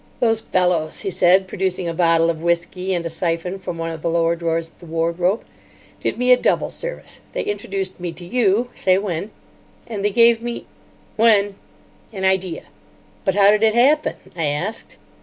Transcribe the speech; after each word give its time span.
"Those 0.19 0.41
fellows," 0.41 1.01
he 1.01 1.11
said, 1.11 1.47
producing 1.47 1.87
a 1.87 1.93
bottle 1.93 2.31
of 2.31 2.41
whisky 2.41 2.91
and 2.95 3.05
a 3.05 3.09
syphon 3.11 3.59
from 3.59 3.77
one 3.77 3.91
of 3.91 4.01
the 4.01 4.09
lower 4.09 4.35
drawers 4.35 4.69
of 4.71 4.79
the 4.79 4.87
wardrobe, 4.87 5.43
"did 5.99 6.17
me 6.17 6.31
a 6.31 6.37
double 6.37 6.71
service. 6.71 7.19
They 7.33 7.43
introduced 7.43 7.99
me 7.99 8.11
to 8.13 8.25
you—say 8.25 8.97
when—and 8.97 10.03
they 10.03 10.09
gave 10.09 10.41
me——" 10.41 10.65
"When." 11.17 11.53
"—an 12.11 12.25
idea." 12.25 12.63
"But 13.25 13.35
how 13.35 13.51
did 13.51 13.61
it 13.61 13.75
happen?" 13.75 14.15
I 14.35 14.45
asked. 14.45 14.97